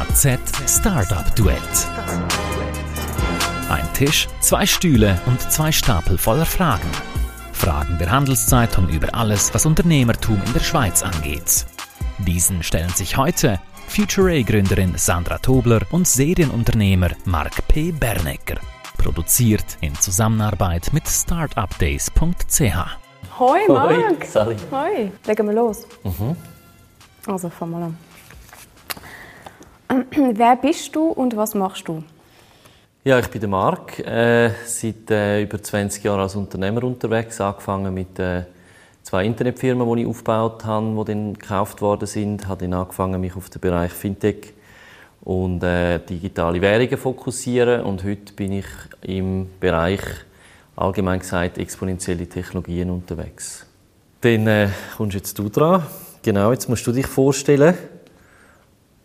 [0.00, 1.60] HZ Startup Duett.
[3.68, 6.88] Ein Tisch, zwei Stühle und zwei Stapel voller Fragen.
[7.52, 11.66] Fragen der Handelszeitung über alles, was Unternehmertum in der Schweiz angeht.
[12.16, 17.92] Diesen stellen sich heute Future-A-Gründerin Sandra Tobler und Serienunternehmer Mark P.
[17.92, 18.58] Bernecker.
[18.96, 22.62] Produziert in Zusammenarbeit mit startupdays.ch.
[23.38, 24.24] Hoi Marc!
[24.24, 24.56] Sally.
[24.70, 25.12] Hoi!
[25.26, 25.86] Legen wir los.
[27.26, 28.09] Also fangen wir an.
[30.34, 32.04] Wer bist du und was machst du?
[33.02, 33.98] Ja, ich bin der Marc.
[33.98, 37.40] Äh, seit äh, über 20 Jahren als Unternehmer unterwegs.
[37.40, 38.44] Angefangen mit äh,
[39.02, 42.46] zwei Internetfirmen, die ich aufgebaut habe, die dann gekauft worden sind.
[42.46, 44.52] Habe dann angefangen, mich auf den Bereich Fintech
[45.22, 47.82] und äh, digitale Währungen fokussieren.
[47.82, 48.66] Und heute bin ich
[49.02, 50.02] im Bereich,
[50.76, 53.66] allgemein gesagt, exponentielle Technologien unterwegs.
[54.20, 55.82] Dann äh, kommst jetzt du dran.
[56.22, 57.74] Genau, jetzt musst du dich vorstellen.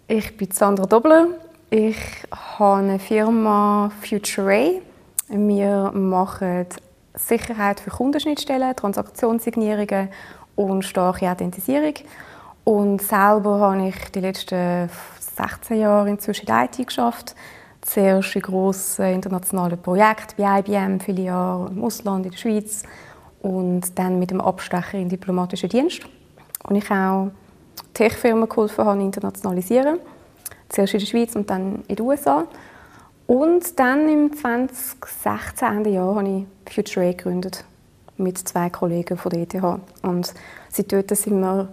[0.07, 1.29] Ich bin Sandra Dobler.
[1.71, 1.97] Ich
[2.31, 4.81] habe eine Firma Future Ray.
[5.29, 6.67] Wir machen
[7.15, 10.09] Sicherheit für Kundenschnittstellen, Transaktionssignierungen
[10.55, 11.95] und starke Authentisierung.
[12.65, 17.33] Und selber habe ich die letzten 16 Jahre inzwischen in IT geschafft.
[17.81, 22.83] Zuerst in grossen internationalen Projekten bei IBM, viele Jahre im Ausland, in der Schweiz.
[23.41, 26.01] Und dann mit dem Abstecher in diplomatischen Dienst.
[26.63, 27.31] Und ich auch
[27.95, 29.99] Tech-Firmen geholfen habe, internationalisieren.
[30.69, 32.45] Zuerst in der Schweiz und dann in den USA.
[33.25, 37.65] Und dann im 2016, Ende Jahr, habe ich Future A gegründet.
[38.17, 39.55] Mit zwei Kollegen von der ETH.
[40.03, 40.33] Und
[40.69, 41.69] seitdem sind wir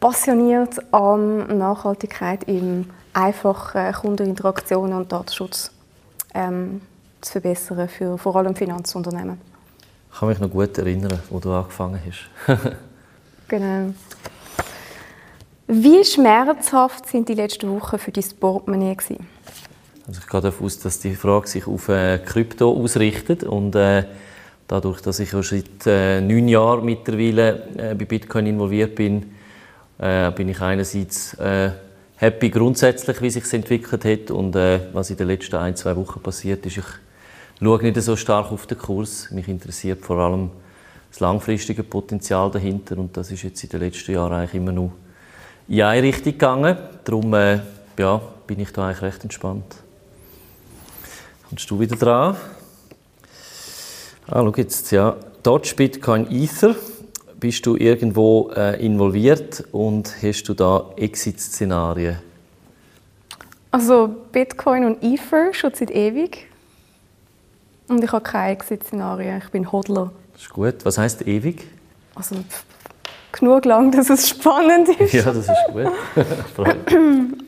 [0.00, 5.70] passioniert an Nachhaltigkeit in einfachen Kundeninteraktionen und Datenschutz
[6.34, 6.82] ähm,
[7.20, 9.40] zu verbessern für vor allem Finanzunternehmen.
[10.12, 12.28] Ich kann mich noch gut erinnern, wo du angefangen hast.
[13.48, 13.94] Genau.
[15.68, 19.26] Wie schmerzhaft sind die letzten Wochen für dein Portemonnaie gewesen?
[20.06, 24.04] Also ich gehe davon aus, dass die Frage sich auf äh, Krypto ausrichtet und äh,
[24.68, 29.32] dadurch, dass ich ja seit äh, neun Jahren mittlerweile äh, bei Bitcoin involviert bin,
[29.98, 31.72] äh, bin ich einerseits äh,
[32.14, 36.64] happy grundsätzlich, wie sich entwickelt hat und was in den letzten ein zwei Wochen passiert
[36.64, 36.78] ist.
[36.78, 36.84] Ich
[37.60, 39.32] schaue nicht so stark auf den Kurs.
[39.32, 40.50] Mich interessiert vor allem
[41.10, 44.92] das langfristige Potenzial dahinter und das ist jetzt in den letzten Jahren eigentlich immer noch
[45.68, 46.76] in eine Richtung gegangen.
[47.04, 47.60] Darum äh,
[47.98, 49.76] ja, bin ich da eigentlich recht entspannt.
[51.48, 52.36] Kommst du wieder dran?
[54.26, 55.16] Ah, schau jetzt, ja.
[55.42, 56.74] Dodge, Bitcoin, Ether.
[57.38, 62.18] Bist du irgendwo äh, involviert und hast du da Exit-Szenarien?
[63.70, 66.48] Also Bitcoin und Ether schon seit ewig.
[67.88, 69.42] Und ich habe keine Exit-Szenarien.
[69.44, 70.10] Ich bin Hodler.
[70.32, 70.84] Das ist gut.
[70.84, 71.68] Was heißt ewig?
[72.14, 72.36] Also
[73.38, 75.12] genug lang, dass es spannend ist.
[75.12, 76.66] Ja, das ist gut.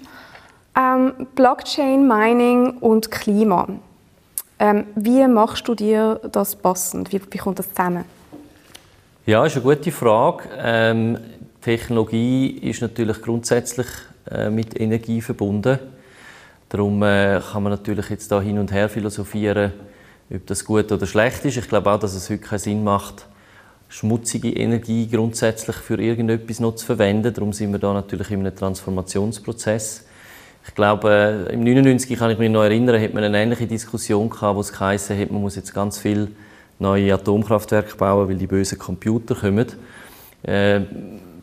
[0.79, 3.67] Ähm, Blockchain, Mining und Klima.
[4.61, 7.13] Ähm, wie machst du dir das passend?
[7.13, 8.05] Wie, wie kommt das zusammen?
[9.27, 10.45] Ja, ist eine gute Frage.
[10.57, 11.19] Ähm,
[11.61, 13.89] Technologie ist natürlich grundsätzlich
[14.31, 15.81] äh, mit Energie verbunden.
[16.69, 19.73] Darum äh, kann man natürlich jetzt da hin und her philosophieren,
[20.33, 21.57] ob das gut oder schlecht ist.
[21.57, 23.27] Ich glaube auch, dass es heute keinen Sinn macht,
[23.89, 27.33] schmutzige Energie grundsätzlich für irgendetwas noch zu verwenden.
[27.33, 30.05] Darum sind wir da natürlich in einem Transformationsprozess.
[30.67, 34.29] Ich glaube, äh, im 99 kann ich mich noch erinnern, hat man eine ähnliche Diskussion
[34.29, 36.29] gehabt, wo es geheißen hat, man muss jetzt ganz viel
[36.79, 39.67] neue Atomkraftwerke bauen, weil die bösen Computer kommen.
[40.43, 40.81] Äh,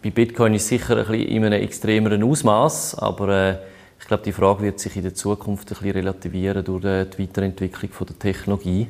[0.03, 3.57] bei Bitcoin ist es sicher ein bisschen in einem extremeren Ausmaß, aber äh,
[3.99, 7.23] ich glaube, die Frage wird sich in der Zukunft ein bisschen relativieren durch äh, die
[7.23, 8.87] Weiterentwicklung der Technologie.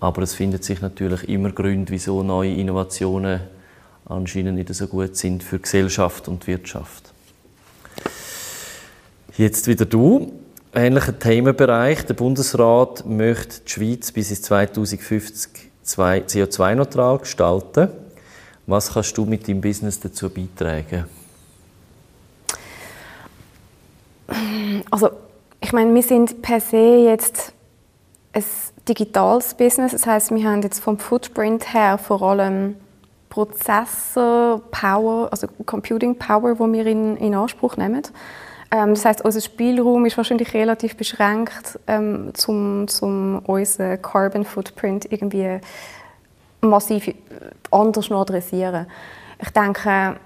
[0.00, 3.40] Aber es findet sich natürlich immer Gründe, wieso neue Innovationen
[4.06, 7.12] anscheinend nicht so gut sind für Gesellschaft und Wirtschaft.
[9.36, 10.32] Jetzt wieder du.
[10.72, 12.04] Ähnlicher Themenbereich.
[12.06, 17.88] Der Bundesrat möchte die Schweiz bis ins 2050 CO2-neutral gestalten.
[18.66, 21.04] Was kannst du mit deinem Business dazu beitragen?
[24.90, 25.10] Also,
[25.60, 27.52] ich meine, wir sind per se jetzt
[28.34, 28.44] ein
[28.88, 29.92] digitales Business.
[29.92, 32.76] Das heißt, wir haben jetzt vom Footprint her vor allem
[33.30, 38.02] Prozessor, Power, also Computing Power, wo wir in, in Anspruch nehmen.
[38.70, 45.10] Ähm, das heißt, unser Spielraum ist wahrscheinlich relativ beschränkt, ähm, zum, zum unseren Carbon Footprint
[45.10, 45.58] irgendwie
[46.60, 47.12] massiv
[47.70, 48.86] anders noch adressieren.
[49.40, 50.16] Ich denke,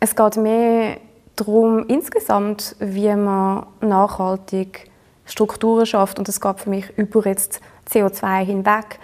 [0.00, 0.96] es geht mehr
[1.36, 4.90] darum, insgesamt, wie man nachhaltig
[5.24, 6.18] Strukturen schafft.
[6.18, 7.60] Und das geht für mich über jetzt
[7.90, 8.98] CO2 hinweg,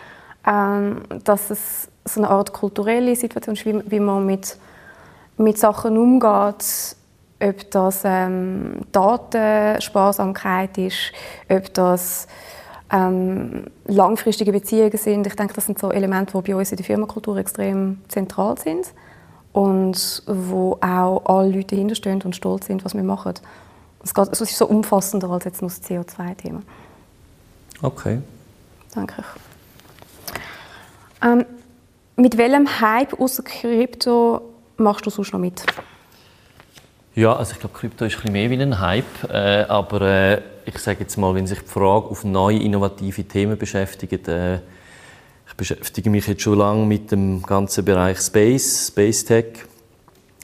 [0.46, 4.56] ähm, dass es so eine Art kulturelle Situation ist, wie, wie man mit,
[5.36, 6.96] mit Sachen umgeht,
[7.40, 11.12] ob das ähm, Datensparsamkeit ist,
[11.48, 12.26] ob das
[12.92, 15.26] ähm, langfristige Beziehungen sind.
[15.26, 18.92] Ich denke, das sind so Elemente, die bei uns in der Firmenkultur extrem zentral sind
[19.52, 23.34] und wo auch alle Leute dahinterstehen und stolz sind, was wir machen.
[24.02, 26.62] Es, geht, es ist so umfassender als jetzt nur das CO2-Thema.
[27.82, 28.20] Okay.
[28.94, 29.24] Danke.
[31.22, 31.44] Ähm,
[32.16, 34.40] mit welchem Hype außer Krypto
[34.76, 35.64] machst du sonst noch mit?
[37.14, 40.42] Ja, also ich glaube, Krypto ist ein bisschen mehr wie ein Hype, äh, aber äh,
[40.66, 44.56] ich sage jetzt mal, wenn sich die Frage auf neue innovative Themen beschäftigt, äh,
[45.48, 49.46] ich beschäftige mich jetzt schon lange mit dem ganzen Bereich Space, Space Tech.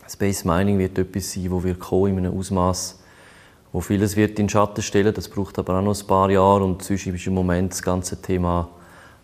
[0.08, 2.98] Space Mining wird etwas sein, wo wir kommen in einem Ausmaß,
[3.74, 5.12] wo vieles wird in Schatten stellen.
[5.12, 8.22] Das braucht aber auch noch ein paar Jahre und sonst ist im Moment das ganze
[8.22, 8.68] Thema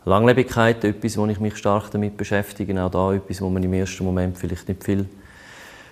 [0.05, 2.85] Langlebigkeit etwas, wo ich mich stark damit beschäftige.
[2.85, 5.09] Auch da etwas, wo man im ersten Moment vielleicht nicht viel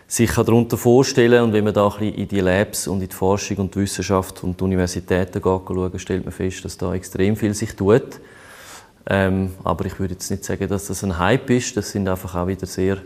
[0.09, 3.15] sich darunter vorstellen und wenn man da ein bisschen in die Labs und in die
[3.15, 7.55] Forschung und die Wissenschaft und die Universitäten schaut, stellt man fest, dass da extrem viel
[7.55, 8.19] sich tut.
[9.07, 11.77] Ähm, aber ich würde jetzt nicht sagen, dass das ein Hype ist.
[11.77, 12.99] Das sind einfach auch wieder sehr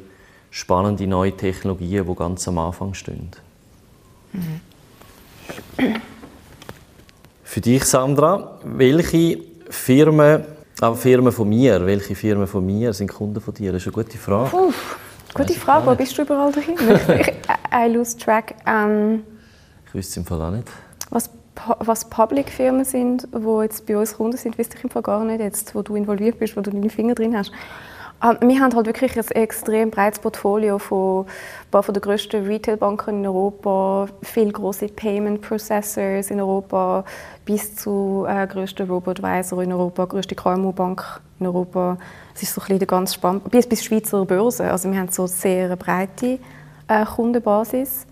[0.50, 3.32] spannende neue Technologien, die ganz am Anfang stehen.
[4.32, 4.71] Mhm.
[7.42, 10.44] Für dich, Sandra, welche Firmen,
[10.80, 13.72] auch Firmen von mir, welche Firmen von mir sind Kunden von dir?
[13.72, 14.56] Das ist eine gute Frage.
[14.56, 14.96] Uff.
[15.34, 17.32] Gute Frage, wo bist du überall ich,
[17.74, 18.54] I lose track.
[18.66, 19.22] Ähm,
[19.86, 20.68] ich wüsste es im Fall auch nicht.
[21.08, 21.30] Was,
[21.78, 25.40] was Public-Firmen sind, die jetzt bei uns Kunden sind, wüsste ich im Fall gar nicht,
[25.40, 27.50] jetzt, wo du involviert bist, wo du deine Finger drin hast.
[28.22, 31.26] Ähm, wir haben halt wirklich ein extrem breites Portfolio von
[31.72, 37.04] ein von den grössten Retailbanken in Europa, viele große Payment Processors in Europa,
[37.44, 41.98] bis zu äh, grössten Robo-Advisor in Europa, grösste KMU-Bank in Europa.
[42.34, 43.50] Es ist so ein bisschen ganz spannend.
[43.50, 44.70] Bis bis Schweizer Börse.
[44.70, 46.38] Also wir haben so sehr eine breite
[46.88, 48.06] äh, Kundenbasis.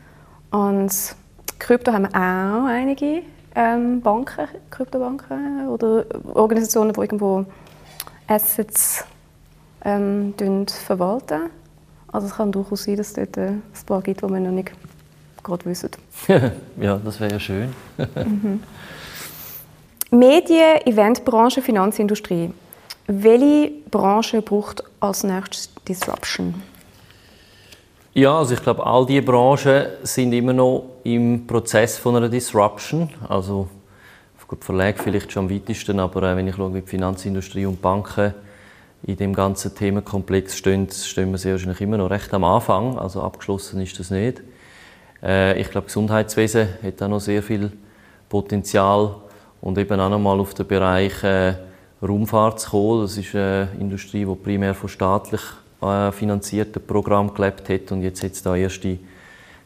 [0.50, 1.14] Und
[1.58, 3.22] Krypto haben wir auch einige
[3.54, 6.04] ähm, Banken, Kryptobanken oder
[6.34, 7.44] Organisationen, die irgendwo
[8.26, 9.04] Assets
[9.84, 10.34] ähm,
[10.66, 11.50] verwalten.
[12.12, 14.72] Also es kann durchaus sein, dass es dort ein paar gibt, die wir noch nicht
[15.42, 15.90] gerade wissen.
[16.80, 17.72] ja, das wäre ja schön.
[18.14, 18.62] mhm.
[20.10, 22.52] Medien, Eventbranche, Finanzindustrie.
[23.06, 26.54] Welche Branche braucht als nächstes Disruption?
[28.12, 33.08] Ja, also ich glaube, all diese Branchen sind immer noch im Prozess von einer Disruption.
[33.28, 33.68] Also
[34.50, 37.80] gut, Verlag vielleicht schon am weitesten, aber äh, wenn ich schaue, wie die Finanzindustrie und
[37.80, 38.34] Banken
[39.02, 42.98] in dem ganzen Themenkomplex stehen, stehen wir sehr wahrscheinlich immer noch recht am Anfang.
[42.98, 44.42] Also abgeschlossen ist das nicht.
[45.22, 47.72] Äh, ich glaube, Gesundheitswesen hat auch noch sehr viel
[48.28, 49.16] Potenzial
[49.60, 51.54] und eben auch noch mal auf den Bereich äh,
[52.02, 53.02] Raumfahrt zu kommen.
[53.02, 55.42] Das ist eine Industrie, die primär von staatlich
[55.82, 58.98] äh, finanzierten Programmen gelebt hat und jetzt hat es da erste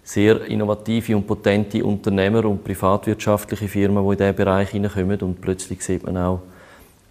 [0.02, 5.82] sehr innovative und potente Unternehmer und privatwirtschaftliche Firmen, die in diesen Bereich hineinkommen und plötzlich
[5.82, 6.42] sieht man auch,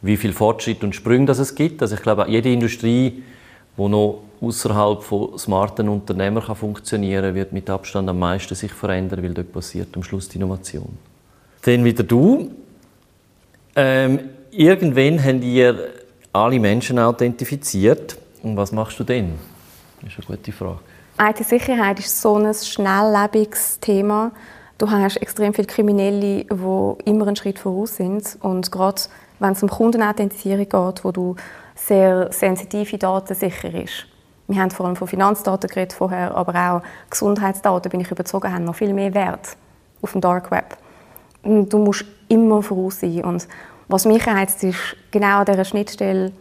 [0.04, 1.82] wie viel Fortschritt und Sprünge das es gibt.
[1.82, 3.24] Also ich glaube, jede Industrie,
[3.78, 9.24] die noch außerhalb von smarten Unternehmern kann funktionieren wird mit Abstand am meisten sich verändern,
[9.24, 10.98] weil dort passiert am Schluss die Innovation.
[11.64, 12.52] Dann wieder du.
[13.76, 14.20] Ähm,
[14.52, 15.94] irgendwann haben ihr
[16.34, 18.18] alle Menschen identifiziert.
[18.44, 19.36] Und was machst du denn?
[20.02, 20.80] Das ist eine gute Frage.
[21.18, 24.32] IT-Sicherheit ist so ein schnelllebiges Thema.
[24.78, 26.48] Du hast extrem viele Kriminelle, die
[27.06, 28.38] immer einen Schritt voraus sind.
[28.42, 29.04] Und gerade
[29.44, 31.36] wenn es um Kundenauthentisierung geht, wo du
[31.76, 34.06] sehr sensitive Daten sicher ist.
[34.48, 38.64] Wir haben vor allem von Finanzdaten geredet vorher, aber auch Gesundheitsdaten, bin ich überzeugt, haben
[38.64, 39.58] noch viel mehr Wert
[40.02, 40.78] auf dem Dark Web.
[41.44, 43.24] Du musst immer voraus sein.
[43.24, 43.48] Und
[43.90, 46.32] was mich reizt, ist genau an dieser Schnittstelle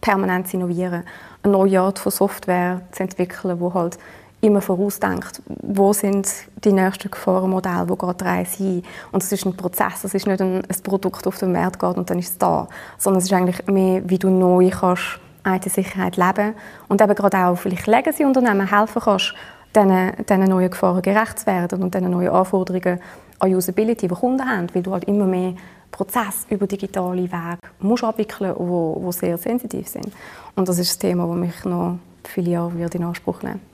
[0.00, 1.02] permanent zu innovieren,
[1.42, 3.98] eine neue Art von Software zu entwickeln, wo halt
[4.42, 6.28] immer vorausdenkt, wo sind
[6.64, 8.82] die nächsten Gefahrenmodelle, wo geht die Reise hin.
[9.12, 11.96] Und es ist ein Prozess, es ist nicht ein, ein Produkt, auf den Markt geht
[11.96, 12.68] und dann ist es da,
[12.98, 16.54] sondern es ist eigentlich mehr, wie du neu kannst IT-Sicherheit leben
[16.88, 19.34] und eben gerade auch vielleicht Legacy-Unternehmen helfen kannst,
[19.74, 23.00] diesen, diesen neuen Gefahren gerecht zu werden und diesen neuen Anforderungen
[23.38, 25.54] an Usability, die Kunden haben, weil du halt immer mehr
[25.90, 30.12] Prozesse über digitale Wege musst abwickeln, wo, wo sehr sensitiv sind.
[30.56, 33.71] Und das ist das Thema, das mich noch viele Jahre wird in Anspruch nehmen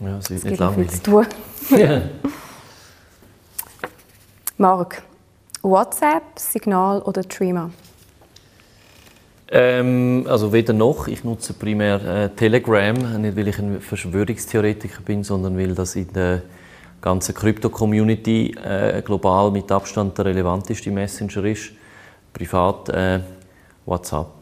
[0.00, 0.90] Ja, es wird nicht langweilig.
[0.90, 1.26] Viel zu tun.
[1.72, 2.02] Yeah.
[4.56, 5.02] Marc,
[5.62, 7.70] WhatsApp, Signal oder Trima?
[9.50, 11.08] Ähm, also weder noch.
[11.08, 16.12] Ich nutze primär äh, Telegram, nicht weil ich ein Verschwörungstheoretiker bin, sondern weil das in
[16.12, 16.42] der
[17.00, 21.72] ganzen Krypto-Community äh, global mit Abstand der relevanteste Messenger ist.
[22.32, 23.20] Privat äh,
[23.86, 24.39] WhatsApp.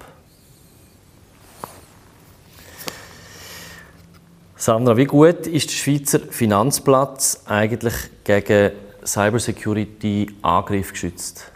[4.61, 8.73] Sandra, wie gut ist der Schweizer Finanzplatz eigentlich gegen
[9.07, 11.53] Cybersecurity-Angriff geschützt?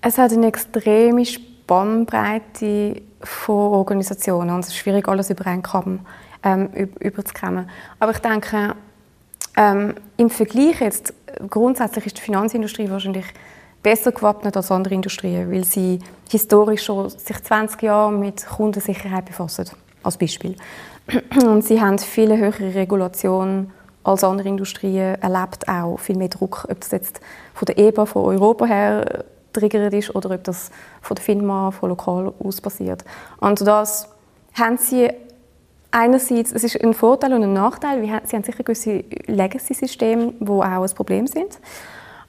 [0.00, 6.00] Es hat eine extreme Spannbreite von Organisationen und es ist schwierig, alles über einen Kamm
[6.42, 7.70] ähm, überzukommen.
[8.00, 8.74] Aber ich denke,
[9.56, 11.14] ähm, im Vergleich jetzt,
[11.48, 13.26] grundsätzlich ist die Finanzindustrie wahrscheinlich
[13.80, 19.70] besser gewappnet als andere Industrien, weil sie historisch schon sich 20 Jahre mit Kundensicherheit befassen,
[20.04, 20.54] als Beispiel.
[21.44, 23.72] Und sie haben viele höhere Regulationen
[24.04, 27.20] als andere Industrien, erlebt auch viel mehr Druck, ob das jetzt
[27.54, 30.70] von der EBA, von Europa her triggert ist oder ob das
[31.00, 33.04] von der FINMA, von lokal aus passiert.
[33.40, 34.08] Und das
[34.54, 35.10] haben sie
[35.90, 40.62] einerseits, es ist ein Vorteil und ein Nachteil, sie haben sicher gewisse Legacy-Systeme, die auch
[40.62, 41.58] ein Problem sind.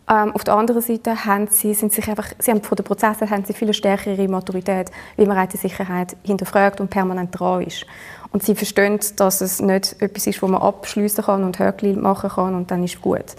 [0.07, 3.29] Ähm, auf der anderen Seite haben sie, sind sich einfach, sie haben von den Prozessen
[3.29, 7.85] haben sie viel stärkere Maturität, wie man IT-Sicherheit hinterfragt und permanent dran ist.
[8.31, 12.29] Und sie verstehen, dass es nicht etwas ist, wo man abschließen kann und Höckli machen
[12.29, 13.35] kann und dann ist gut.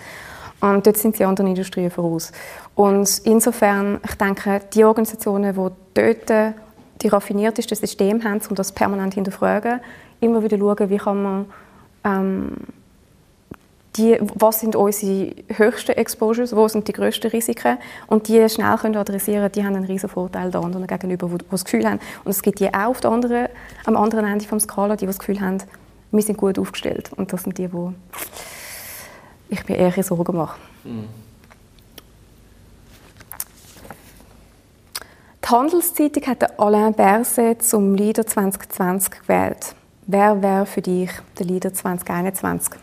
[0.60, 2.32] Und dort sind die anderen Industrien voraus.
[2.74, 6.54] Und insofern, ich denke, die Organisationen, die dort
[7.02, 9.80] die raffiniertesten Systeme haben, um das permanent hinterfragen,
[10.20, 11.46] immer wieder schauen, wie kann man
[12.04, 12.52] ähm,
[13.96, 18.96] die, was sind unsere höchsten Exposures, wo sind die grössten Risiken und die schnell können
[18.96, 22.42] adressieren, die haben einen riesen Vorteil da anderen gegenüber, die, das Gefühl haben, und es
[22.42, 23.48] gibt die auch auf der anderen,
[23.84, 25.58] am anderen Ende des Skala, die, das Gefühl haben,
[26.10, 27.88] wir sind gut aufgestellt und das sind die, die
[29.48, 30.58] ich mir eher Sorgen mache.
[30.84, 31.08] Mhm.
[35.44, 39.76] Die Handelszeitung hat Alain Berset zum Leader 2020 gewählt.
[40.08, 42.80] Wer wäre für dich der Leader 2021?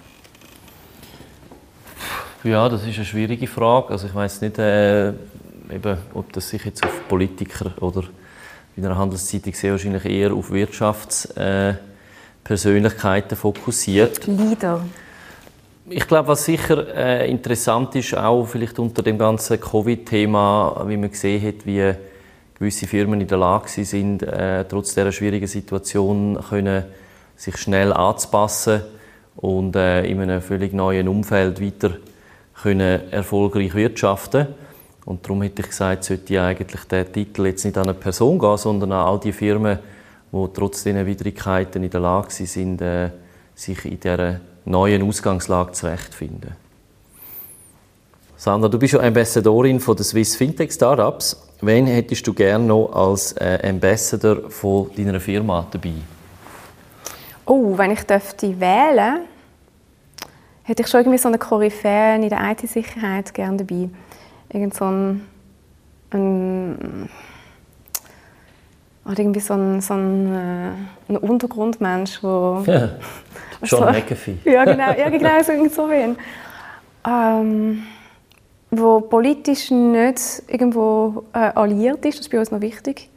[2.44, 3.92] Ja, das ist eine schwierige Frage.
[3.92, 8.04] Also ich weiß nicht, äh, eben, ob das sich jetzt auf Politiker oder
[8.76, 14.28] in einer Handelszeitung sehr wahrscheinlich eher auf Wirtschaftspersönlichkeiten äh, fokussiert.
[14.28, 14.84] Leader.
[15.90, 21.12] Ich glaube, was sicher äh, interessant ist, auch vielleicht unter dem ganzen Covid-Thema, wie man
[21.12, 21.94] gesehen hat, wie
[22.60, 26.84] gewisse Firmen in der Lage sind, äh, trotz dieser schwierigen Situation können,
[27.38, 28.82] sich schnell anzupassen
[29.38, 31.92] und äh, in einem völlig neuen Umfeld weiter
[32.62, 34.48] können erfolgreich wirtschaften
[35.06, 38.58] und darum hätte ich gesagt, sollte eigentlich der Titel jetzt nicht an eine Person gehen,
[38.58, 39.80] sondern an all die Firmen,
[40.32, 43.10] die trotz dieser Widrigkeiten in der Lage sind, äh,
[43.54, 46.56] sich in dieser neuen Ausgangslage zurechtzufinden.
[48.38, 51.48] Sandra, du bist ja Ambassadorin von den Swiss Fintech Startups.
[51.62, 55.94] Wen hättest du gerne noch als äh, Ambassador von deiner Firma dabei?
[57.46, 59.22] Oh, wenn ich dürfte wählen
[60.64, 63.90] hätte ich schon irgendwie so eine Koryphäe in der IT-Sicherheit gerne dabei.
[64.52, 65.28] Irgend so ein,
[66.12, 67.10] ein
[69.06, 72.64] oder irgendwie so ein, so ein, äh, ein Untergrundmensch, wo...
[72.66, 72.90] Ja,
[73.64, 74.38] John so, McAfee.
[74.46, 76.18] ja, genau, ja, genau so, so wen.
[77.06, 77.84] Ähm,
[78.72, 83.10] wo politisch nicht irgendwo äh, alliiert ist, das ist bei uns noch wichtig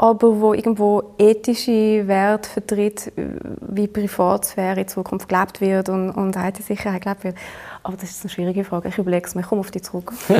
[0.00, 3.12] aber wo irgendwo ethische Werte vertritt,
[3.60, 7.36] wie Privatsphäre in Zukunft gelebt wird und, und IT-Sicherheit gelebt wird.
[7.82, 8.88] Aber das ist eine schwierige Frage.
[8.88, 9.42] Ich überlege es mir.
[9.42, 10.10] Ich komme auf dich zurück.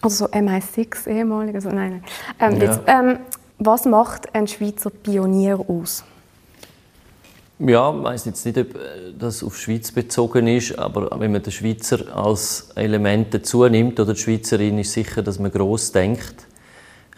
[0.00, 1.56] also so MI6 ehemalig.
[1.56, 2.02] Also nein,
[2.38, 2.52] nein.
[2.52, 2.68] Ähm, ja.
[2.68, 3.18] jetzt, ähm,
[3.58, 6.04] was macht ein Schweizer Pionier aus?
[7.66, 11.42] Ja, ich weiß jetzt nicht, ob äh, das auf Schweiz bezogen ist, aber wenn man
[11.42, 16.46] den Schweizer als Element dazu nimmt oder die Schweizerin, ist sicher, dass man gross denkt.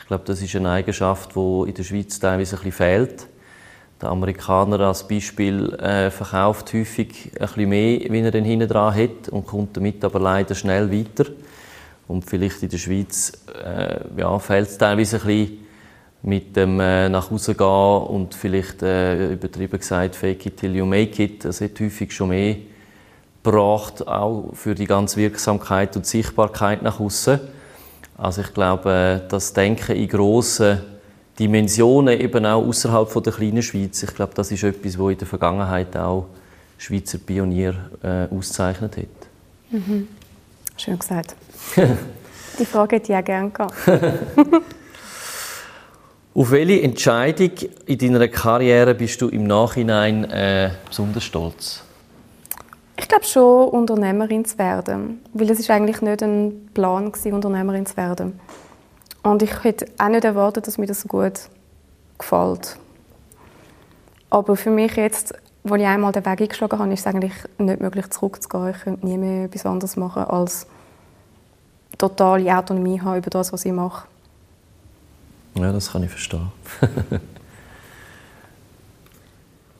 [0.00, 3.28] Ich glaube, das ist eine Eigenschaft, die in der Schweiz teilweise ein bisschen fehlt.
[4.00, 8.96] Der Amerikaner als Beispiel äh, verkauft häufig ein bisschen mehr, wie er dann hinten dran
[8.96, 11.30] hat und kommt damit aber leider schnell weiter.
[12.08, 13.32] Und vielleicht in der Schweiz
[13.64, 15.58] äh, ja, fehlt es teilweise ein bisschen
[16.22, 20.86] mit dem äh, nach Hause gehen und vielleicht äh, übertrieben gesagt fake it till you
[20.86, 21.44] make it.
[21.44, 22.56] Das hat häufig schon mehr
[23.42, 27.40] gebracht, auch für die ganze Wirksamkeit und Sichtbarkeit nach außen.
[28.16, 30.80] Also ich glaube, äh, das Denken in grossen
[31.38, 35.18] Dimensionen, eben auch außerhalb von der kleinen Schweiz, ich glaube, das ist etwas, was in
[35.18, 36.26] der Vergangenheit auch
[36.78, 39.06] Schweizer Pionier äh, auszeichnet hat.
[39.70, 40.08] Mhm.
[40.76, 41.34] Schön gesagt.
[42.58, 43.74] die Frage hätte ich auch gerne gehabt.
[46.34, 47.50] Auf welche Entscheidung
[47.84, 51.82] in deiner Karriere bist du im Nachhinein äh, besonders stolz?
[52.96, 55.20] Ich glaube schon, Unternehmerin zu werden.
[55.34, 58.40] Weil es ist eigentlich nicht ein Plan, gewesen, Unternehmerin zu werden.
[59.22, 61.50] Und ich hätte auch nicht erwartet, dass mir das so gut
[62.16, 62.78] gefällt.
[64.30, 65.34] Aber für mich jetzt,
[65.68, 68.70] als ich einmal den Weg eingeschlagen habe, ist es eigentlich nicht möglich, zurückzugehen.
[68.70, 70.66] Ich könnte nie mehr etwas anderes machen, als
[71.98, 74.06] totale Autonomie haben über das, was ich mache.
[75.54, 76.50] Ja, das kann ich verstehen.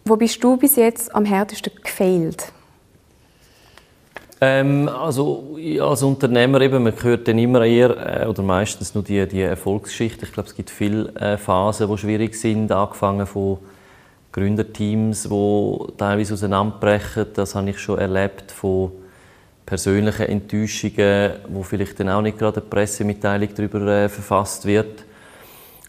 [0.05, 2.53] Wo bist du bis jetzt am härtesten gefailt?
[4.41, 9.25] Ähm, also als Unternehmer eben, man hört dann immer eher äh, oder meistens nur die,
[9.29, 10.27] die Erfolgsgeschichte.
[10.27, 13.59] Ich glaube, es gibt viele äh, Phasen, die schwierig sind, angefangen von
[14.33, 17.27] Gründerteams, die teilweise auseinanderbrechen.
[17.35, 18.91] Das habe ich schon erlebt von
[19.65, 25.05] persönlichen Enttäuschungen, wo vielleicht dann auch nicht gerade eine Pressemitteilung darüber äh, verfasst wird.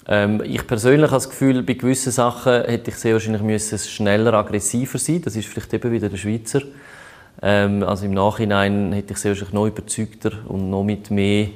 [0.08, 4.34] Ähm, ich persönlich habe das Gefühl, bei gewissen Sachen hätte ich sehr wahrscheinlich müssen schneller,
[4.34, 5.22] aggressiver sein.
[5.22, 6.62] Das ist vielleicht eben wieder der Schweizer.
[7.42, 11.48] Ähm, also im Nachhinein hätte ich sehr wahrscheinlich noch überzeugter und noch mit mehr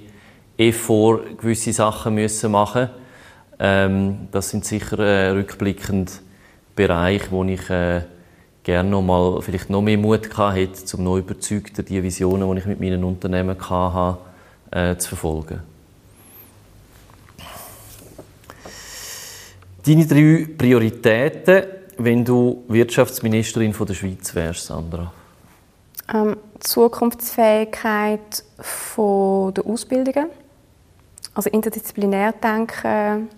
[0.57, 2.89] Effort gewisse Sachen müssen machen
[3.59, 6.21] ähm, Das sind sicher äh, rückblickend
[6.75, 8.01] Bereiche, wo ich äh,
[8.63, 12.59] gerne noch mal vielleicht noch mehr Mut gehabt hätte, um noch überzeugter die Visionen, die
[12.59, 14.17] ich mit meinen Unternehmen hatte,
[14.71, 15.59] äh, zu verfolgen.
[19.87, 21.63] Deine drei Prioritäten,
[21.97, 25.13] wenn du Wirtschaftsministerin von der Schweiz wärst, Sandra?
[26.13, 30.27] Ähm, Zukunftsfähigkeit von der Ausbildungen,
[31.33, 33.29] also interdisziplinär denken,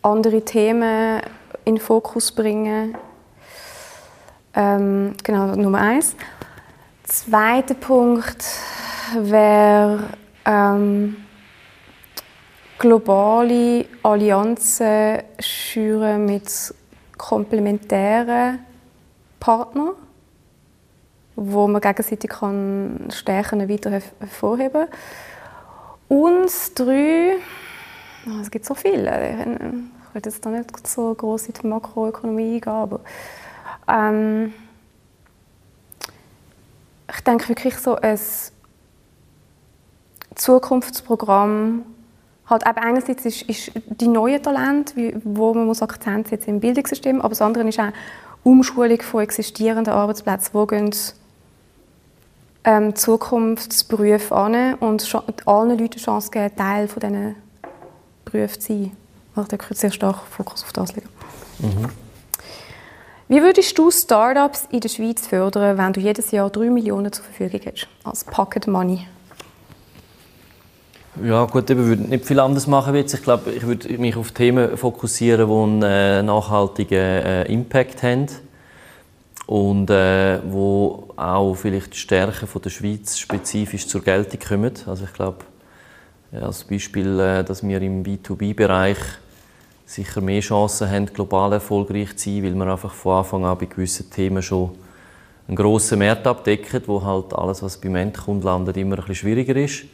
[0.00, 1.20] andere Themen
[1.66, 2.96] in den Fokus bringen.
[4.54, 6.16] Ähm, genau, Nummer eins.
[7.02, 8.46] Zweiter Punkt
[9.14, 10.04] wäre
[10.46, 11.16] ähm,
[12.78, 16.74] globale Allianzen schüren mit
[17.16, 18.60] komplementären
[19.40, 19.94] Partnern
[21.36, 24.88] wo man gegenseitig kann Stärken weiter hervorheben kann.
[26.08, 27.36] Und drei,
[28.26, 32.54] oh, es gibt so viele, ich will jetzt da nicht so groß in die Makroökonomie
[32.54, 33.00] eingehen, aber
[33.88, 34.54] ähm,
[37.12, 38.18] ich denke wirklich so ein
[40.34, 41.84] Zukunftsprogramm,
[42.48, 47.20] halt eben einerseits ist, ist die neuen Talente, wo man muss Akzent setzen im Bildungssystem,
[47.20, 47.92] aber das andere ist auch
[48.44, 50.94] Umschulung von existierenden Arbeitsplätzen, wo gehen
[52.64, 55.14] ähm, Zukunftsberufe an und
[55.46, 57.36] allen Leuten die Chance geben, Teil von diesen
[58.24, 58.92] Berufen zu sein.
[59.34, 61.08] Also da könnte sehr stark Fokus auf das legen.
[61.58, 61.88] Mhm.
[63.28, 67.24] Wie würdest du Startups in der Schweiz fördern, wenn du jedes Jahr 3 Millionen zur
[67.24, 69.06] Verfügung hättest, als Pocket Money?
[71.24, 73.14] Ja gut, ich würde nicht viel anders machen jetzt.
[73.14, 78.26] Ich glaube, ich würde mich auf Themen fokussieren, die einen äh, nachhaltigen äh, Impact haben
[79.46, 84.72] und äh, wo auch vielleicht die Stärken der Schweiz spezifisch zur Geltung kommen.
[84.86, 85.38] Also ich glaube,
[86.32, 88.98] als Beispiel, äh, dass wir im B2B-Bereich
[89.86, 93.64] sicher mehr Chancen haben, global erfolgreich zu sein, weil wir einfach von Anfang an bei
[93.64, 94.72] gewissen Themen schon
[95.48, 99.56] einen grossen Markt abdecken, wo halt alles, was beim Endkunden landet, immer ein bisschen schwieriger
[99.56, 99.84] ist.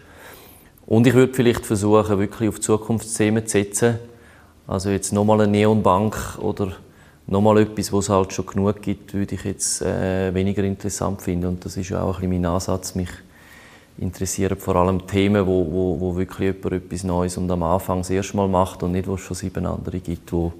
[0.87, 3.99] Und ich würde vielleicht versuchen, wirklich auf Zukunftsthemen zu setzen.
[4.67, 6.73] Also jetzt nochmal eine Neonbank oder
[7.27, 11.47] nochmal etwas, was es halt schon genug gibt, würde ich jetzt äh, weniger interessant finden.
[11.47, 12.95] Und das ist ja auch ein bisschen mein Ansatz.
[12.95, 13.11] Mich
[13.99, 18.11] interessieren vor allem Themen, wo, wo, wo wirklich jemand etwas Neues und am Anfang das
[18.11, 20.53] erste Mal macht und nicht, wo es schon sieben andere gibt, wo,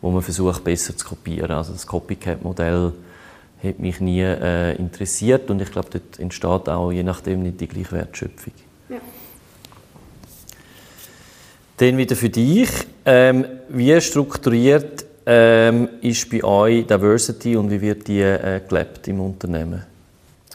[0.00, 1.50] wo man versucht, besser zu kopieren.
[1.50, 2.92] Also das Copycat-Modell
[3.62, 7.68] hat mich nie äh, interessiert und ich glaube, dort entsteht auch je nachdem nicht die
[7.68, 8.52] gleiche Wertschöpfung.
[8.88, 8.96] Ja.
[11.76, 12.68] Dann wieder für dich.
[13.04, 19.20] Ähm, wie strukturiert ähm, ist bei euch Diversity und wie wird die äh, gelebt im
[19.20, 19.82] Unternehmen?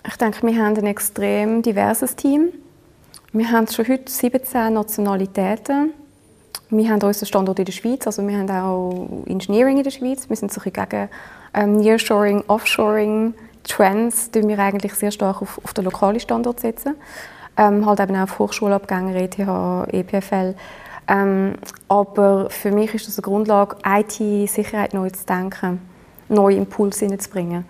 [0.07, 2.49] Ich denke, wir haben ein extrem diverses Team.
[3.33, 5.93] Wir haben schon heute 17 Nationalitäten.
[6.69, 10.29] Wir haben unseren Standort in der Schweiz, also wir haben auch Engineering in der Schweiz.
[10.29, 11.09] Wir sind so gegen
[11.53, 16.95] ähm, Nearshoring, Offshoring, Trends, die wir eigentlich sehr stark auf, auf den lokalen Standort setzen.
[17.57, 19.39] Ähm, halt eben auch auf Hochschulabgänger, ETH,
[19.93, 20.55] EPFL.
[21.07, 21.55] Ähm,
[21.87, 25.81] aber für mich ist das eine Grundlage, IT-Sicherheit neu zu denken,
[26.27, 27.65] neue Impulse hineinzubringen.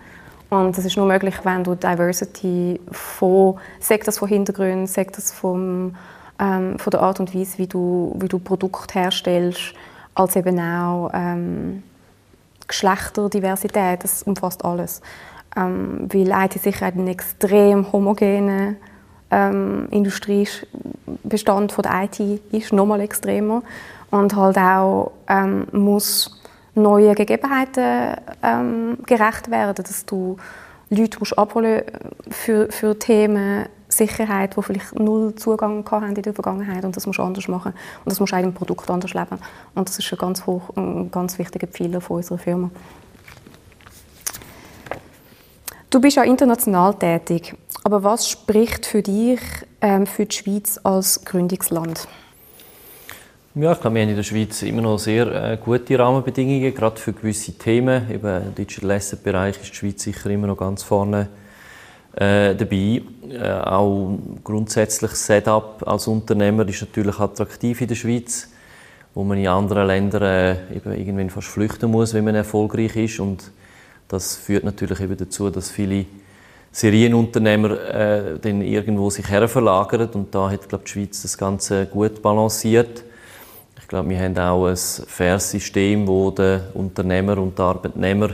[0.50, 5.30] Und das ist nur möglich, wenn du Diversity von, sagt das von Hintergründen, sagt das
[5.30, 5.94] vom,
[6.38, 9.74] ähm, von der Art und Weise, wie du, wie du Produkte herstellst,
[10.14, 11.82] als eben auch ähm,
[12.66, 15.02] Geschlechterdiversität, das umfasst alles.
[15.56, 18.74] Ähm, weil IT-Sicherheit ein extrem homogener
[19.30, 22.20] ähm, Industriebestand von der IT
[22.52, 23.62] ist noch mal extremer
[24.10, 26.40] und halt auch ähm, muss
[26.74, 30.36] neue Gegebenheiten ähm, gerecht werden, dass du
[30.90, 31.82] Leute musst abholen
[32.30, 37.18] für, für Themen Sicherheit, die vielleicht null Zugang haben in der Vergangenheit und das musst
[37.18, 37.72] du anders machen
[38.04, 39.38] und das musst du auch im Produkt anders leben
[39.74, 42.70] und das ist ein ganz hoch, ein ganz wichtiger Pfeiler von unserer Firma.
[45.90, 47.54] Du bist ja international tätig.
[47.82, 49.40] Aber was spricht für dich
[49.80, 52.06] ähm, für die Schweiz als Gründungsland?
[53.54, 57.00] Ja, ich glaube, wir haben in der Schweiz immer noch sehr äh, gute Rahmenbedingungen, gerade
[57.00, 58.10] für gewisse Themen.
[58.10, 61.28] Eben Im Digital Asset Bereich ist die Schweiz sicher immer noch ganz vorne
[62.16, 63.02] äh, dabei.
[63.30, 68.50] Äh, auch grundsätzlich Setup als Unternehmer ist natürlich attraktiv in der Schweiz,
[69.14, 73.20] wo man in anderen Ländern äh, eben irgendwann fast flüchten muss, wenn man erfolgreich ist.
[73.20, 73.50] Und
[74.08, 76.06] das führt natürlich eben dazu, dass viele
[76.72, 82.22] Serienunternehmer äh, dann irgendwo sich verlagern und da hat glaube die Schweiz das Ganze gut
[82.22, 83.04] balanciert.
[83.80, 88.30] Ich glaube, wir haben auch ein faires System, wo der Unternehmer und der Arbeitnehmer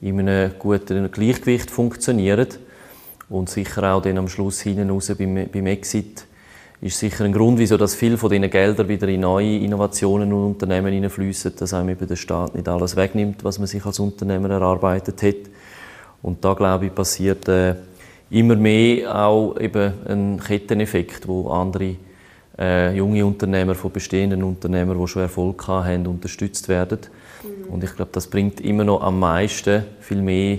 [0.00, 2.46] in einem guten Gleichgewicht funktionieren.
[3.28, 6.26] Und sicher auch dann am Schluss hinten raus beim, beim Exit
[6.84, 10.44] ist sicher ein Grund, wieso dass viel von diesen Geldern wieder in neue Innovationen und
[10.44, 14.50] Unternehmen hineinfließen, dass einem eben der Staat nicht alles wegnimmt, was man sich als Unternehmer
[14.50, 15.50] erarbeitet hat.
[16.20, 17.76] Und da glaube ich passiert äh,
[18.28, 21.96] immer mehr auch eben ein Ketteneffekt, wo andere
[22.58, 26.98] äh, junge Unternehmer von bestehenden Unternehmern, die schon Erfolg haben, unterstützt werden.
[27.42, 27.72] Mhm.
[27.72, 30.58] Und ich glaube, das bringt immer noch am meisten, viel mehr,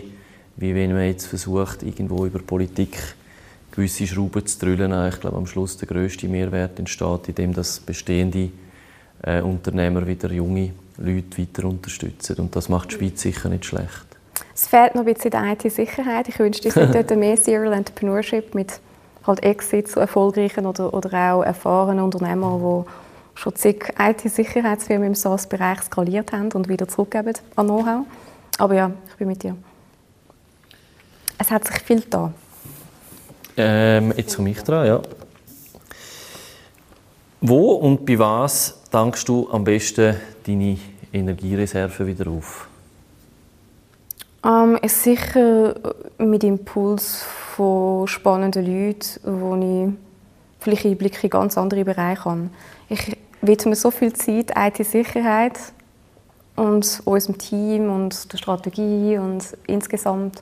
[0.56, 2.98] wie wenn man jetzt versucht, irgendwo über Politik
[3.76, 5.08] gewisse Schrauben zu drüllen.
[5.10, 8.50] Ich glaube, am Schluss der grösste Mehrwert entsteht, indem das bestehende
[9.24, 12.38] äh, Unternehmer wieder junge Leute weiter unterstützen.
[12.38, 14.06] Und das macht die Schweiz sicher nicht schlecht.
[14.54, 16.30] Es fehlt noch ein bisschen die IT-Sicherheit.
[16.30, 18.80] Ich wünschte, es dort mehr Serial Entrepreneurship mit
[19.28, 25.82] halt Exits so erfolgreichen oder, oder auch erfahrenen Unternehmern, die schon zig IT-Sicherheitsfirmen im SaaS-Bereich
[25.82, 28.06] skaliert haben und wieder zurückgeben an Know-how.
[28.58, 29.58] Aber ja, ich bin mit dir.
[31.38, 32.32] Es hat sich viel da.
[33.58, 35.02] Ähm, jetzt komme ich dran, ja.
[37.42, 40.16] Wo und bei was tankst du am besten
[40.46, 40.78] deine
[41.14, 42.68] Energiereserve wieder auf?
[44.44, 45.76] Ähm, ist sicher
[46.18, 47.24] mit Impuls
[47.56, 49.94] von spannenden Leuten, wo ich
[50.60, 52.50] vielleicht Einblicke in ganz andere Bereiche habe.
[52.90, 55.60] Ich widme so viel Zeit IT-Sicherheit
[56.56, 60.42] und unserem Team und der Strategie und insgesamt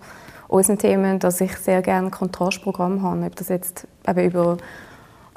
[0.53, 3.25] unseren Themen, dass ich sehr gerne ein Kontrastprogramm habe.
[3.25, 4.57] Ob das jetzt eben über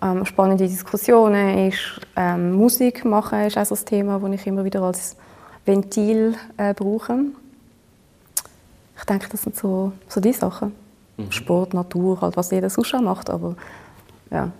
[0.03, 4.65] ähm, spannende Diskussionen ist, ähm, Musik machen ist auch so ein Thema, das ich immer
[4.65, 5.17] wieder als
[5.65, 7.19] Ventil äh, brauche.
[8.99, 10.73] Ich denke, das sind so, so die Sachen.
[11.17, 11.33] Mhm.
[11.33, 13.57] Sport, Natur, halt, was jeder sonst macht, aber
[14.31, 14.51] ja.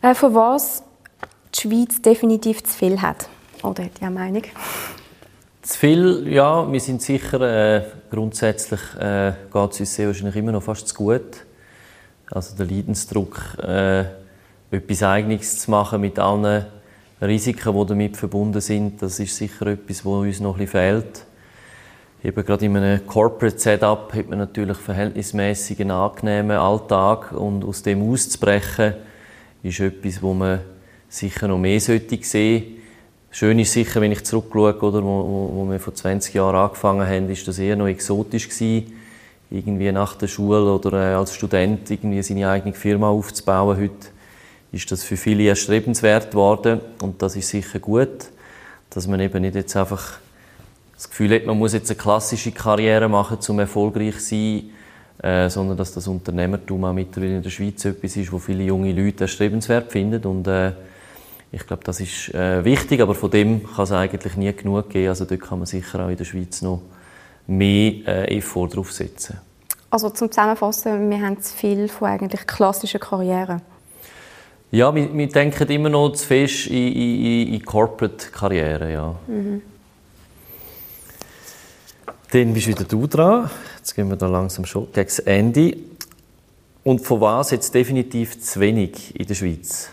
[0.00, 0.84] Äh, von was
[1.56, 3.28] die Schweiz definitiv zu viel hat.
[3.64, 4.44] Oder hat die eine Meinung?
[5.70, 10.50] Zu viel, ja, wir sind sicher, äh, grundsätzlich äh, geht es uns sehr wahrscheinlich immer
[10.50, 11.46] noch fast zu gut.
[12.28, 14.00] Also der Leidensdruck, äh,
[14.72, 16.66] etwas Eigenes zu machen mit allen
[17.22, 21.24] Risiken, die damit verbunden sind, das ist sicher etwas, was uns noch ein bisschen fehlt.
[22.24, 27.84] Eben gerade in einem Corporate Setup hat man natürlich verhältnismäßig einen angenehmen Alltag und aus
[27.84, 28.94] dem auszubrechen
[29.62, 30.62] ist etwas, wo man
[31.08, 32.79] sicher noch mehr sollte sehen.
[33.32, 37.30] Schön ist sicher, wenn ich zurückschaue, oder, wo, wo wir vor 20 Jahren angefangen haben,
[37.30, 38.92] ist das eher noch exotisch gewesen,
[39.52, 43.78] irgendwie nach der Schule oder äh, als Student irgendwie seine eigene Firma aufzubauen.
[43.78, 44.08] Heute
[44.72, 48.30] ist das für viele erstrebenswert geworden und das ist sicher gut,
[48.90, 50.18] dass man eben nicht jetzt einfach
[50.96, 54.70] das Gefühl hat, man muss jetzt eine klassische Karriere machen, um erfolgreich zu sein,
[55.22, 58.92] äh, sondern dass das Unternehmertum auch mittlerweile in der Schweiz etwas ist, wo viele junge
[58.92, 60.72] Leute erstrebenswert finden und äh,
[61.52, 65.08] ich glaube, das ist äh, wichtig, aber von dem kann es eigentlich nie genug geben.
[65.08, 66.82] Also dort kann man sicher auch in der Schweiz noch
[67.46, 69.38] mehr äh, Effort draufsetzen.
[69.90, 73.60] Also zum Zusammenfassen, wir haben zu viel von eigentlich klassischen Karrieren.
[74.70, 79.16] Ja, wir, wir denken immer noch zu fest in, in, in Corporate-Karrieren, ja.
[79.26, 79.62] Mhm.
[82.30, 83.50] Dann bist wieder du dran.
[83.78, 85.76] Jetzt gehen wir da langsam schon gegen das Ende.
[86.84, 89.90] Und von was jetzt definitiv zu wenig in der Schweiz?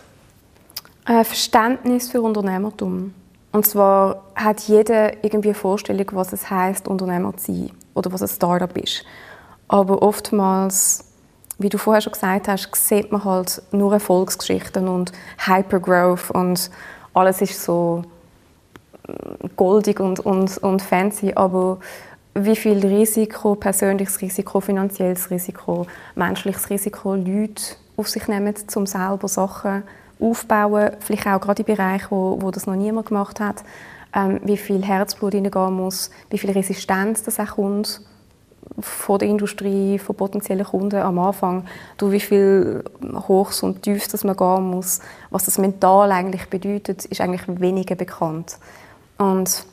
[1.08, 3.14] Ein Verständnis für Unternehmertum.
[3.50, 8.20] Und zwar hat jeder irgendwie eine Vorstellung, was es heißt, Unternehmer zu sein oder was
[8.20, 9.06] ein Startup ist.
[9.68, 11.06] Aber oftmals,
[11.56, 16.70] wie du vorher schon gesagt hast, sieht man halt nur Erfolgsgeschichten und Hypergrowth und
[17.14, 18.02] alles ist so
[19.56, 21.32] goldig und, und, und fancy.
[21.34, 21.78] Aber
[22.34, 27.62] wie viel Risiko, persönliches Risiko, finanzielles Risiko, menschliches Risiko Leute
[27.96, 29.84] auf sich nehmen, um selber Sachen
[30.20, 33.62] aufzubauen, vielleicht auch gerade in Bereichen, wo, wo das noch niemand gemacht hat,
[34.14, 38.00] ähm, wie viel Herzblut hineingehen muss, wie viel Resistenz das auch kommt
[38.80, 41.64] von der Industrie, von potenziellen Kunden am Anfang,
[41.96, 42.84] durch wie viel
[43.28, 45.00] Hochs und Tiefs das man gehen muss,
[45.30, 48.58] was das mental eigentlich bedeutet, ist eigentlich weniger bekannt.
[49.16, 49.64] Und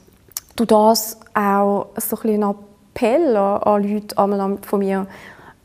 [0.55, 2.55] du das auch so ein,
[2.95, 4.15] Appell an Leute
[4.61, 5.07] von mir,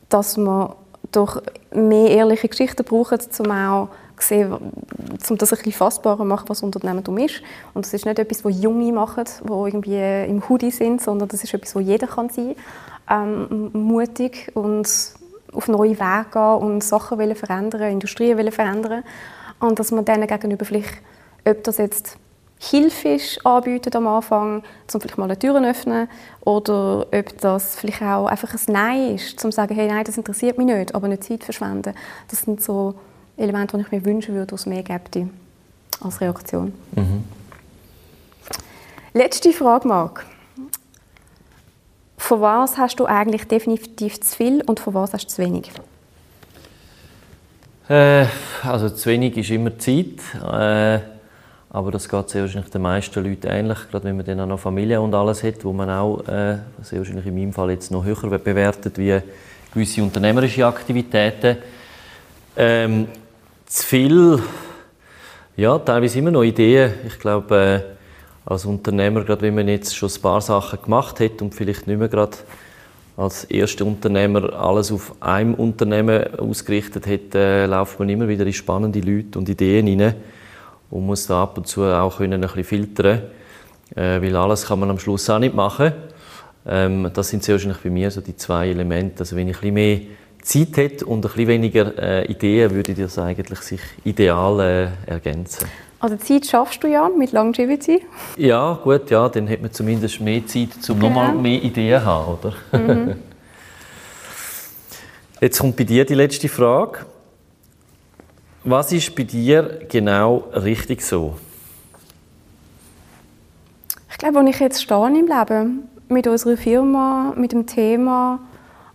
[0.09, 0.73] dass man
[1.13, 1.41] doch
[1.73, 3.89] mehr ehrliche Geschichten braucht, um auch
[4.23, 7.43] sehen, um das ein bisschen fassbarer machen, was Unternehmertum ist.
[7.75, 11.45] Und das ist nicht etwas, was Junge machen, die irgendwie im Hoodie sind, sondern das
[11.45, 12.55] ist etwas, wo jeder kann sein
[13.09, 13.51] kann.
[13.51, 14.89] Ähm, mutig und
[15.53, 19.03] auf neue Wege gehen und Sachen verändern, Industrien verändern.
[19.59, 20.99] Und dass man denen gegenüber vielleicht,
[21.45, 22.17] ob das jetzt
[22.63, 26.09] Hilfe ist, anbieten am Anfang, um vielleicht mal eine Tür öffnen,
[26.43, 30.19] oder ob das vielleicht auch einfach ein Nein ist, um zu sagen, hey, nein, das
[30.19, 31.95] interessiert mich nicht, aber nicht Zeit verschwenden.
[32.29, 32.95] Das sind so
[33.41, 35.29] Elemente, die ich mir wünschen würde, dass es mehr gäbe
[36.01, 36.73] als Reaktion.
[36.93, 37.25] Mhm.
[39.13, 40.25] Letzte Frage, Marc.
[42.17, 45.71] Von was hast du eigentlich definitiv zu viel und von was hast du zu wenig?
[47.89, 48.27] Äh,
[48.63, 50.21] also zu wenig ist immer Zeit.
[50.35, 51.01] Äh,
[51.73, 54.61] aber das geht sehr wahrscheinlich den meisten Leuten ähnlich, gerade wenn man dann auch noch
[54.61, 58.05] Familie und alles hat, wo man auch äh, sehr wahrscheinlich in meinem Fall jetzt noch
[58.05, 59.21] höher bewertet wie
[59.73, 61.57] gewisse unternehmerische Aktivitäten.
[62.57, 63.09] Ähm,
[63.71, 64.43] zu viel,
[65.57, 66.93] ja, teilweise immer noch Ideen.
[67.07, 71.41] Ich glaube, äh, als Unternehmer, gerade wenn man jetzt schon ein paar Sachen gemacht hat
[71.41, 72.37] und vielleicht nicht mehr gerade
[73.17, 78.53] als erster Unternehmer alles auf einem Unternehmen ausgerichtet hat, äh, läuft man immer wieder in
[78.53, 80.17] spannende Leute und Ideen hinein
[80.91, 83.23] und muss da ab und zu auch können ein bisschen filtern,
[83.95, 85.93] äh, weil alles kann man am Schluss auch nicht machen.
[86.67, 89.21] Ähm, das sind sehr wahrscheinlich bei mir so die zwei Elemente.
[89.21, 90.01] Also wenn ich ein bisschen mehr
[90.43, 95.67] Zeit hätte und ein bisschen weniger äh, Ideen, würde das eigentlich sich ideal äh, ergänzen.
[96.01, 98.03] Also Zeit schaffst du ja mit Longevity?
[98.37, 101.09] Ja, gut, ja, dann hat man zumindest mehr Zeit, um genau.
[101.09, 102.55] nochmal mehr Ideen zu haben, oder?
[102.79, 103.17] Mhm.
[105.41, 107.07] Jetzt kommt bei dir die letzte Frage.
[108.63, 111.39] Was ist bei dir genau richtig so?
[114.11, 118.41] Ich glaube, wo ich jetzt stehe im Leben, mit unserer Firma, mit dem Thema,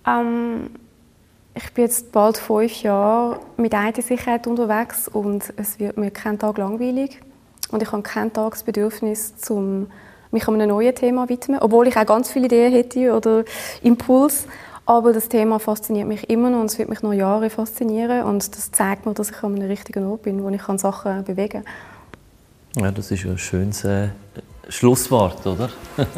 [0.05, 0.69] ähm,
[1.55, 6.57] ich bin jetzt bald fünf Jahre mit IT-Sicherheit unterwegs und es wird mir kein Tag
[6.57, 7.21] langweilig.
[7.71, 9.87] Und ich habe kein Tagesbedürfnis, um
[10.31, 13.45] mich einem neuen Thema widmen, obwohl ich auch ganz viele Ideen hätte oder
[13.81, 14.47] Impuls.
[14.85, 18.55] Aber das Thema fasziniert mich immer noch und es wird mich noch Jahre faszinieren und
[18.55, 22.83] das zeigt mir, dass ich an einem richtigen Ort bin, wo ich Sachen bewegen kann.
[22.83, 24.09] Ja, das ist ein schönes äh,
[24.69, 25.69] Schlusswort, oder?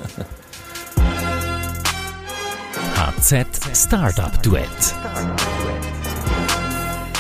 [3.08, 4.94] HZ Startup Duett.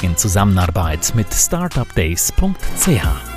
[0.01, 3.36] In Zusammenarbeit mit startupdays.ch